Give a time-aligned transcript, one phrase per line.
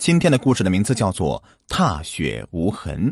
[0.00, 1.38] 今天的故事的名字叫做
[1.68, 3.08] 《踏雪无痕》。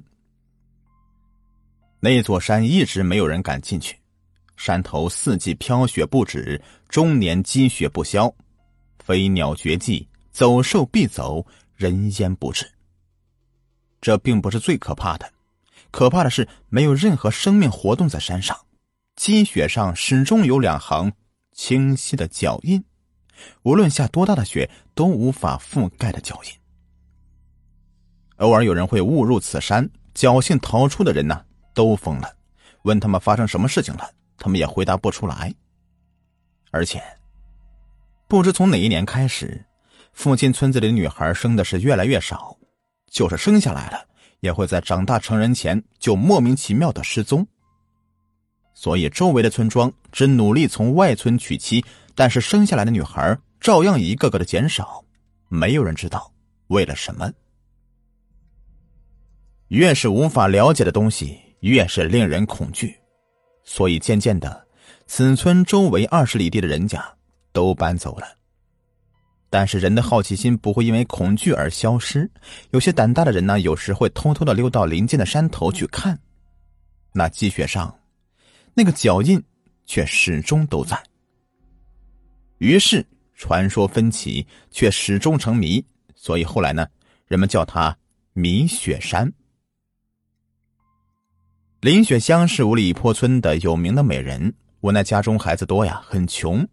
[2.01, 3.95] 那座山一直没有人敢进去，
[4.57, 8.35] 山头四季飘雪不止，终年积雪不消，
[9.05, 11.45] 飞鸟绝迹，走兽必走，
[11.77, 12.67] 人烟不止。
[14.01, 15.31] 这并不是最可怕的，
[15.91, 18.59] 可怕的是没有任何生命活动在山上，
[19.15, 21.13] 积雪上始终有两行
[21.53, 22.83] 清晰的脚印，
[23.63, 26.53] 无论下多大的雪都无法覆盖的脚印。
[28.39, 32.33] 偶尔有人会误入此山，侥幸逃出的人呢，都疯了。
[32.83, 35.53] 问他们发生什么事情了，他们也回答不出来。
[36.71, 37.03] 而且，
[38.29, 39.65] 不知从哪一年开始，
[40.13, 42.57] 附近村子里的女孩生的是越来越少，
[43.11, 44.07] 就是生下来了，
[44.41, 47.47] 也会在长大成人前就莫名其妙的失踪。
[48.75, 55.05] 所以，周围的村庄只努力从外村娶妻，但是生下来的女孩照样一个个的减少。
[55.49, 56.33] 没有人知道
[56.69, 57.29] 为了什么。
[59.69, 62.97] 越是无法了解的东西，越是令人恐惧，
[63.65, 64.67] 所以渐渐的，
[65.07, 67.05] 此村周围二十里地的人家
[67.53, 68.27] 都搬走了。
[69.51, 72.31] 但是人的好奇心不会因为恐惧而消失，
[72.71, 76.19] 有些胆大的人呢，有时会偷偷的溜到临近的山头去看，
[77.13, 77.95] 那积雪上
[78.75, 79.43] 那个脚印
[79.85, 80.99] 却始终都在。
[82.59, 86.87] 于是传说分歧，却始终成谜，所以后来呢，
[87.27, 87.95] 人们叫它
[88.33, 89.31] 米雪山。
[91.81, 96.67] 林雪香是五里坡村的有名的美人，无奈家中孩子多呀，很穷。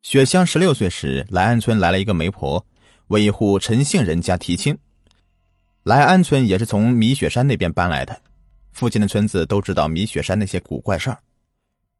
[0.00, 2.64] 雪香十六岁时，来安村来了一个媒婆，
[3.08, 4.78] 为一户陈姓人家提亲。
[5.82, 8.18] 来安村也是从米雪山那边搬来的，
[8.72, 11.18] 附近的村子都知道米雪山那些古怪事儿，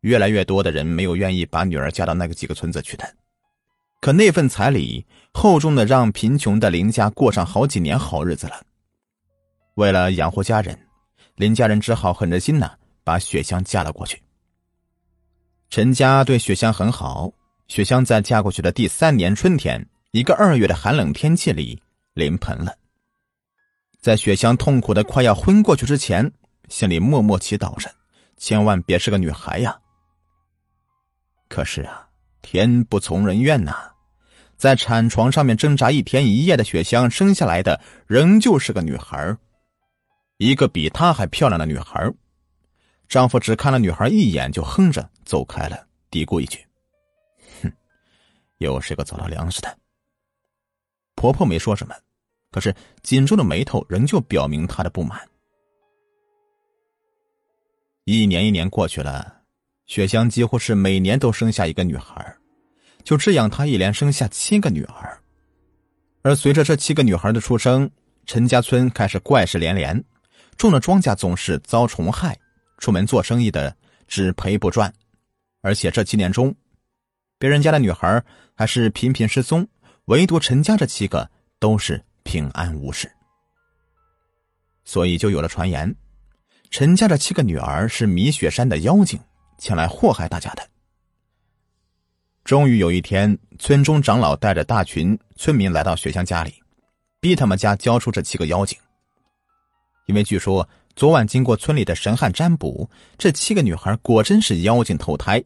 [0.01, 3.05] 越来越多的人没有愿意把女儿嫁到那个几个村子去的。
[4.01, 5.05] 可那份彩礼
[5.35, 8.63] 厚重的让贫穷的林家过上好几年好日子了。
[9.75, 10.86] 为了养活家人。
[11.37, 12.71] 林家人只好狠着心呢，
[13.05, 14.23] 把雪香嫁了过去。
[15.69, 17.31] 陈家对雪香很好，
[17.69, 21.81] 雪香在嫁过去的第三年春天，一个二月的寒冷天气里
[22.15, 22.75] 临盆了。
[24.01, 26.31] 在雪香痛苦的快要昏过去之前，
[26.69, 27.91] 心里默默祈祷着，
[28.39, 29.77] 千万别是个女孩呀。
[31.49, 32.09] 可是啊，
[32.41, 33.91] 天不从人愿呐，
[34.57, 39.37] 在产床上面挣扎一天一夜的雪香，生下来的仍旧是个女孩
[40.39, 42.13] 一个比她还漂亮的女孩，
[43.09, 46.59] 丈夫只看了女孩一眼就哼着走开了，嘀咕一句
[47.63, 47.73] ：“哼，
[48.59, 49.79] 又是个糟蹋粮食的。”
[51.17, 51.95] 婆婆没说什么，
[52.51, 55.27] 可是紧皱的眉头仍旧表明她的不满。
[58.05, 59.41] 一年一年过去了，
[59.87, 62.37] 雪香几乎是每年都生下一个女孩，
[63.03, 65.19] 就这样，她一连生下七个女儿。
[66.21, 67.91] 而随着这七个女孩的出生，
[68.27, 70.05] 陈家村开始怪事连连。
[70.57, 72.39] 种的庄稼总是遭虫害，
[72.79, 73.77] 出门做生意的
[74.09, 74.93] 只赔不赚，
[75.61, 76.55] 而且这七年中，
[77.39, 78.23] 别人家的女孩
[78.55, 79.67] 还是频频失踪，
[80.07, 83.11] 唯独陈家这七个都是平安无事。
[84.85, 85.95] 所以就有了传言，
[86.71, 89.21] 陈家这七个女儿是米雪山的妖精
[89.59, 90.67] 前来祸害大家的。
[92.45, 96.63] 终于有一天，村中长老带着大群村民来到雪香家里，
[97.19, 98.79] 逼他们家交出这七个妖精。
[100.07, 105.43] 因为据说昨晚经过村里的神汉占卜，这七个女孩果真是妖精投胎。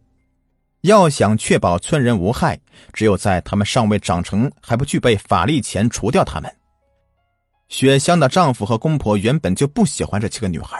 [0.82, 2.58] 要想确保村人无害，
[2.92, 6.56] 只有在她们尚未长成、还不具备法力前除掉她们。
[7.68, 10.78] 雪香的丈夫和公婆原本就不喜欢这七个女孩，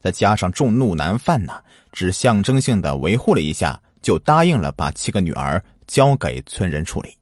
[0.00, 1.62] 再加上众怒难犯呐，
[1.92, 7.16] 只象征性的维护了一下，就答应了把七个女儿交给村人处理。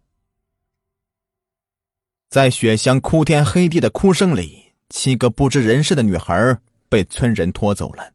[2.31, 4.64] 在雪香哭天黑地的哭声里。
[4.95, 6.57] 七个不知人事的女孩
[6.89, 8.13] 被村人拖走了，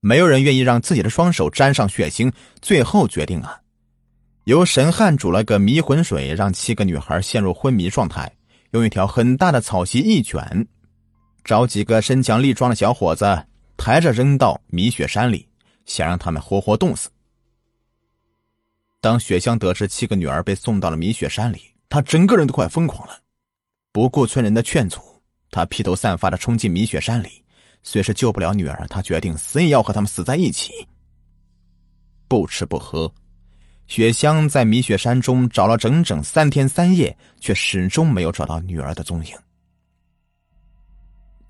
[0.00, 2.30] 没有人愿意让自己的双手沾上血腥。
[2.60, 3.58] 最后决定啊，
[4.44, 8.30] 由神汉煮了个迷魂水，让七个女孩陷入昏迷状态，
[8.72, 10.68] 用一条很大的草席一卷，
[11.42, 13.46] 找几个身强力壮的小伙子
[13.78, 15.48] 抬着扔到米雪山里，
[15.86, 17.08] 想让他们活活冻死。
[19.00, 23.20] 当雪香得知七个女儿被送到了米雪山里，她整个人都快疯狂了，
[23.90, 25.00] 不顾村人的劝阻。
[25.52, 27.44] 他披头散发的冲进米雪山里，
[27.82, 30.72] 虽是救不了女儿，他决定死也要和他们死在一起。
[32.26, 33.12] 不吃不喝，
[33.86, 39.36] 雪香在米雪山中找了整整三天三夜，却始终没有找到女儿的踪影。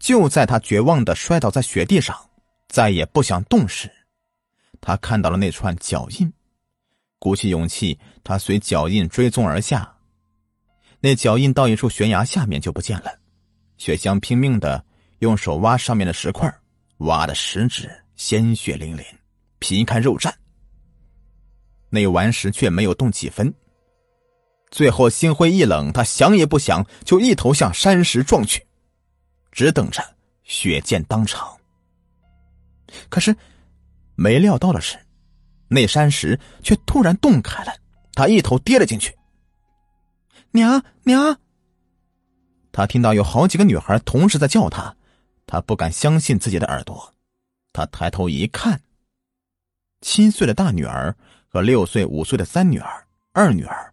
[0.01, 2.19] 就在他绝望的摔倒在雪地上，
[2.67, 3.89] 再也不想动时，
[4.81, 6.33] 他看到了那串脚印，
[7.21, 9.95] 鼓起勇气，他随脚印追踪而下。
[10.99, 13.22] 那脚印到一处悬崖下面就不见了。
[13.83, 14.85] 雪香拼命的
[15.19, 16.49] 用手挖上面的石块，
[16.99, 19.05] 挖的食指鲜血淋淋，
[19.59, 20.33] 皮开肉绽。
[21.91, 23.53] 那顽石却没有动几分。
[24.71, 28.65] 最后心灰意冷，他想也不想，就一头向山石撞去，
[29.51, 30.01] 只等着
[30.45, 31.53] 血溅当场。
[33.09, 33.35] 可是，
[34.15, 34.97] 没料到的是，
[35.67, 37.75] 那山石却突然洞开了，
[38.15, 39.13] 他一头跌了进去。
[40.53, 41.37] 娘娘！
[42.73, 44.97] 他听到有好几个女孩同时在叫他，
[45.47, 47.15] 他不敢相信自己的耳朵。
[47.73, 48.81] 他抬头一看，
[50.01, 51.15] 七岁的大女儿
[51.49, 53.93] 和六岁、五岁的三女儿、二女儿。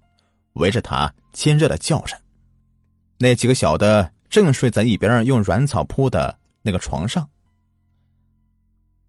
[0.54, 2.18] 围着他亲热的叫着，
[3.20, 7.30] 那几个小的正睡在一边用软草铺的那个床上。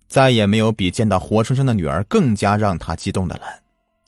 [0.06, 3.46] 再也没有比见到活生生的女儿更加让他激动的了。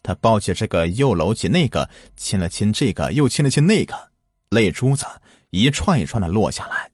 [0.04, 4.10] 他抱起这个，又搂起那个，亲了亲这个，又亲了亲那个，
[4.50, 5.04] 泪珠子
[5.52, 6.90] 一串一串的落下来。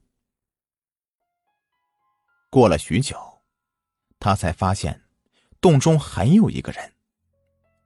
[2.49, 3.17] 过了许久，
[4.19, 5.01] 他才发现
[5.59, 6.93] 洞中还有一个人，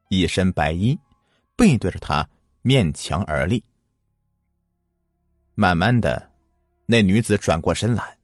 [0.10, 1.00] 一身白衣，
[1.56, 2.28] 背对着他。
[2.66, 3.62] 面墙而立。
[5.54, 6.32] 慢慢的，
[6.86, 8.18] 那女子转过身来，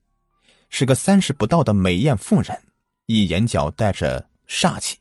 [0.70, 2.58] 是个三十不到的美艳妇人，
[3.06, 4.98] 一眼角带着煞气，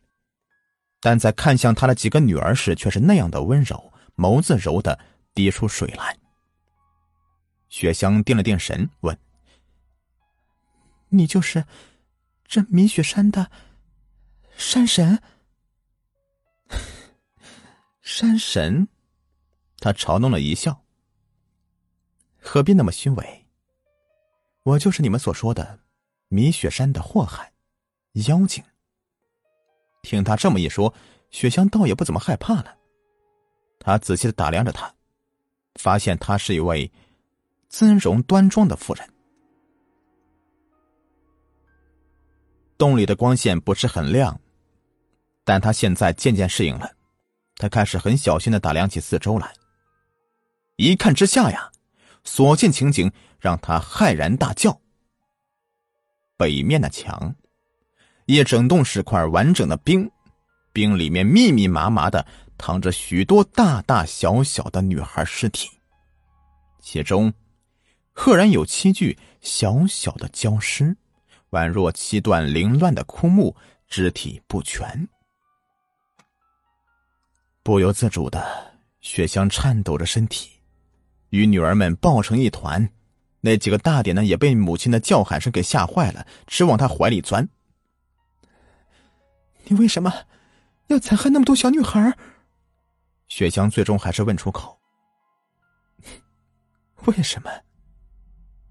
[0.99, 4.99] 但在看向他的几个女儿时，却是那样的温柔，眸子柔的
[5.35, 6.18] 滴出水来。
[7.69, 9.19] 雪香定了定神，问
[11.11, 11.65] ：“你就是
[12.45, 13.51] 这米雪山的
[14.57, 15.23] 山神？”
[18.03, 18.89] 山神。
[19.81, 20.83] 他嘲弄了一笑
[22.41, 23.47] ：“何必那么虚伪？
[24.65, 25.79] 我就是你们所说的
[26.29, 27.53] 米雪山的祸害
[28.27, 28.65] 妖精。”
[30.03, 30.93] 听他这么一说，
[31.31, 32.77] 雪香倒也不怎么害怕了。
[33.79, 34.93] 他仔细的打量着他，
[35.75, 36.91] 发现她是一位
[37.69, 39.09] 尊容端庄的妇人。
[42.77, 44.41] 洞里的光线不是很亮，
[45.45, 46.91] 但他现在渐渐适应了。
[47.57, 49.53] 他开始很小心的打量起四周来。
[50.77, 51.73] 一看之下呀，
[52.23, 53.11] 所见情景
[53.41, 54.81] 让他骇然大叫。
[56.37, 57.35] 北面的墙，
[58.27, 60.09] 一整栋是块完整的冰，
[60.73, 62.25] 冰里面密密麻麻的
[62.57, 65.69] 躺着许多大大小小的女孩尸体，
[66.81, 67.35] 其中，
[68.21, 70.95] 赫然有七具小小的焦尸，
[71.51, 73.55] 宛若七段凌乱的枯木，
[73.87, 75.09] 肢体不全。
[77.63, 80.51] 不由自主的，雪香颤抖着身体。
[81.29, 82.91] 与女儿们抱成一团，
[83.41, 87.49] 那几个大点的也被母亲的叫喊声给吓坏了，直往他怀里钻。
[89.69, 90.13] 你为什么
[90.89, 92.19] 要残害那么多小女孩？
[93.29, 94.77] 雪香最终还是问出口
[97.07, 97.51] ：“为什么？”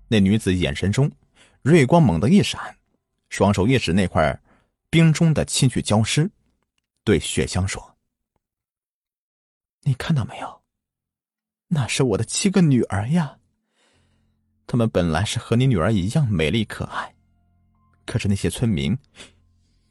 [0.08, 1.12] 那女子眼神中
[1.62, 2.78] 锐光猛地一闪，
[3.30, 4.42] 双手一指那块
[4.90, 6.30] 冰中的七具焦尸，
[7.04, 7.98] 对雪香说
[9.84, 10.62] ：“你看到没有？”
[11.70, 13.38] 那是我的七个女儿呀，
[14.66, 17.14] 她们本来是和你女儿一样美丽可爱，
[18.06, 18.98] 可是那些村民，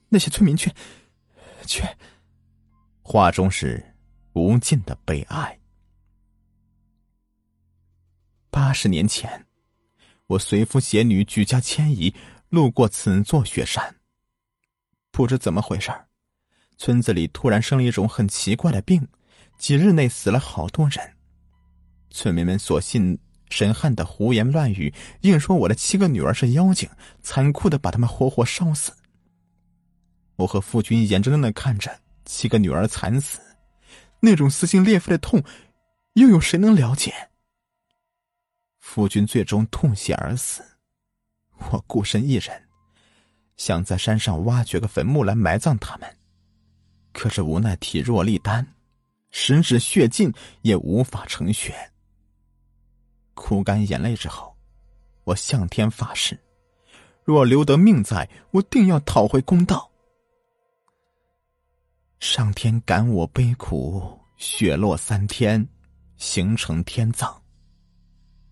[0.08, 0.74] 那些村民却，
[1.66, 1.82] 却，
[3.02, 3.94] 话中是
[4.32, 5.60] 无尽的悲哀。
[8.50, 9.45] 八十年前，
[10.28, 12.12] 我随夫携女举家迁移，
[12.48, 13.94] 路过此座雪山。
[15.12, 15.90] 不知怎么回事
[16.76, 19.06] 村子里突然生了一种很奇怪的病，
[19.56, 20.98] 几日内死了好多人。
[22.10, 23.18] 村民们所信
[23.50, 24.92] 神汉的胡言乱语，
[25.22, 26.88] 硬说我的七个女儿是妖精，
[27.22, 28.92] 残酷的把他们活活烧死。
[30.36, 33.40] 我和夫君眼睁睁的看着七个女儿惨死，
[34.20, 35.42] 那种撕心裂肺的痛，
[36.14, 37.14] 又有谁能了解？
[38.88, 40.62] 夫君最终吐血而死，
[41.58, 42.68] 我孤身一人，
[43.56, 46.08] 想在山上挖掘个坟墓来埋葬他们，
[47.12, 48.64] 可是无奈体弱力单，
[49.30, 51.74] 十指血尽也无法成血。
[53.34, 54.56] 哭干眼泪之后，
[55.24, 56.38] 我向天发誓：
[57.24, 59.90] 若留得命在，我定要讨回公道。
[62.20, 65.68] 上天感我悲苦，雪落三天，
[66.16, 67.42] 形成天葬。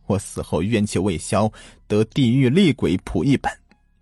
[0.07, 1.53] 我死后怨气未消，
[1.87, 3.53] 得地狱厉鬼谱一本，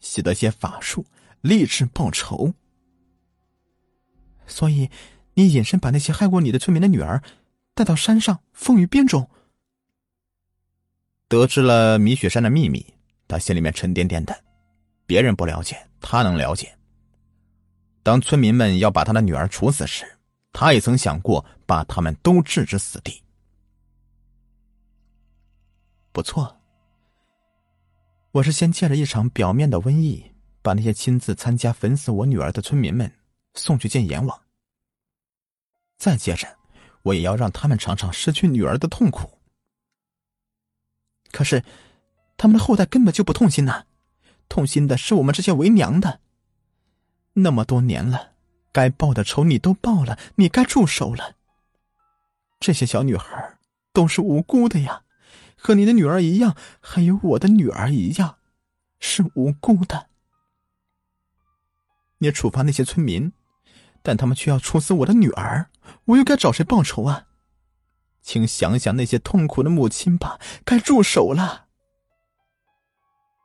[0.01, 1.05] 习得些法术，
[1.41, 2.53] 立志报仇。
[4.47, 4.91] 所以，
[5.35, 7.23] 你隐身把那些害过你的村民的女儿
[7.75, 9.29] 带到山上，封于边中。
[11.29, 12.85] 得知了米雪山的秘密，
[13.27, 14.45] 他心里面沉甸甸的。
[15.07, 16.77] 别人不了解，他能了解。
[18.03, 20.05] 当村民们要把他的女儿处死时，
[20.53, 23.23] 他也曾想过把他们都置之死地。
[26.12, 26.61] 不错。
[28.33, 30.25] 我是先借着一场表面的瘟疫，
[30.62, 33.11] 把那些亲自参加焚死我女儿的村民们
[33.54, 34.40] 送去见阎王。
[35.99, 36.49] 再接着，
[37.02, 39.38] 我也要让他们尝尝失去女儿的痛苦。
[41.31, 41.64] 可是，
[42.37, 43.85] 他们的后代根本就不痛心呐，
[44.49, 46.21] 痛心的是我们这些为娘的。
[47.35, 48.33] 那么多年了，
[48.71, 51.37] 该报的仇你都报了，你该住手了。
[52.61, 53.59] 这些小女孩
[53.92, 55.02] 都是无辜的呀。
[55.64, 58.38] 和你的女儿一样，还有我的女儿一样，
[58.99, 60.09] 是无辜的。
[62.19, 63.33] 你处罚那些村民，
[64.02, 65.71] 但他们却要处死我的女儿，
[66.07, 67.28] 我又该找谁报仇啊？
[68.23, 71.69] 请想想那些痛苦的母亲吧，该住手了。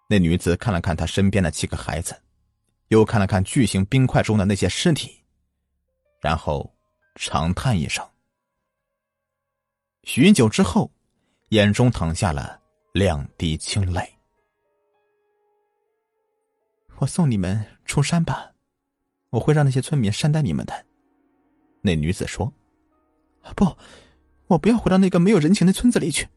[0.09, 2.19] 那女子看了看她身边的七个孩子，
[2.88, 5.24] 又看了看巨型冰块中的那些尸体，
[6.19, 6.75] 然后
[7.13, 8.03] 长叹一声。
[10.01, 10.91] 许久之后。
[11.50, 12.60] 眼中淌下了
[12.92, 14.01] 两滴清泪。
[16.98, 18.51] 我送你们出山吧，
[19.30, 20.86] 我会让那些村民善待你们的。
[21.82, 22.51] 那女子说
[23.56, 23.77] ：“不，
[24.48, 26.27] 我不要回到那个没有人情的村子里去。”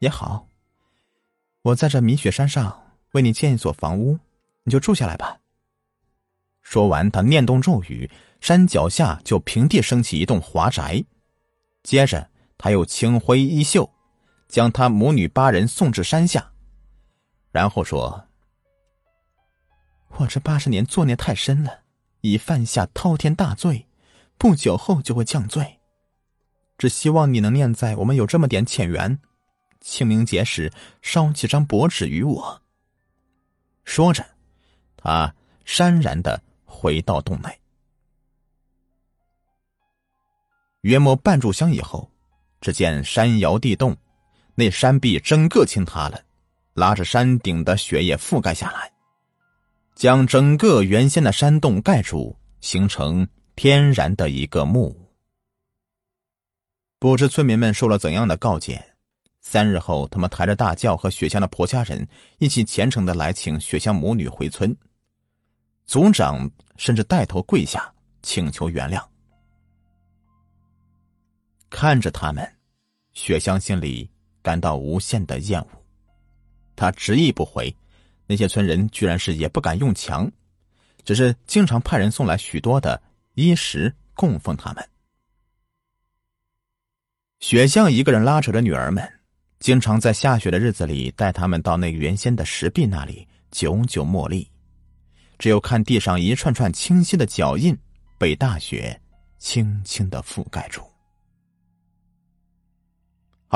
[0.00, 0.48] 也好，
[1.62, 4.18] 我在这米雪山上为你建一所房屋，
[4.64, 5.38] 你就住下来吧。
[6.60, 8.10] 说完，他念动咒语，
[8.40, 11.04] 山脚下就平地升起一栋华宅，
[11.84, 12.28] 接着。
[12.58, 13.92] 他又轻挥衣袖，
[14.48, 16.52] 将他母女八人送至山下，
[17.50, 18.28] 然后说
[20.16, 21.80] ：“我这八十年作孽太深了，
[22.22, 23.86] 已犯下滔天大罪，
[24.38, 25.80] 不久后就会降罪。
[26.78, 29.18] 只希望你能念在我们有这么点浅缘，
[29.80, 30.72] 清明节时
[31.02, 32.62] 烧几张薄纸与我。”
[33.84, 34.24] 说着，
[34.96, 35.34] 他
[35.66, 37.60] 潸然的回到洞内。
[40.80, 42.10] 约莫半炷香以后。
[42.66, 43.96] 只见山摇地动，
[44.56, 46.20] 那山壁整个倾塌了，
[46.74, 48.90] 拉着山顶的雪也覆盖下来，
[49.94, 55.00] 将整个原先的山洞盖住，形成天然的一个墓。
[56.98, 58.84] 不知村民们受了怎样的告诫，
[59.40, 62.04] 三日后，他们抬着大轿和雪香的婆家人
[62.38, 64.76] 一起虔诚的来请雪香母女回村，
[65.84, 69.00] 族长甚至带头跪下请求原谅。
[71.70, 72.55] 看着他们，
[73.16, 74.08] 雪香心里
[74.42, 75.68] 感到无限的厌恶。
[76.76, 77.74] 他执意不回，
[78.26, 80.30] 那些村人居然是也不敢用强，
[81.02, 84.86] 只是经常派人送来许多的衣食供奉他们。
[87.40, 89.10] 雪香一个人拉扯着女儿们，
[89.60, 94.46] 经常在下雪的日子里带他们到那原先的石壁那里久久默立，
[95.38, 97.74] 只有看地上一串串清晰的脚印
[98.18, 99.00] 被大雪
[99.38, 100.82] 轻轻的覆盖住。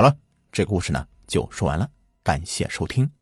[0.00, 0.16] 好了，
[0.50, 1.86] 这个故事呢就说完了，
[2.22, 3.19] 感谢收听。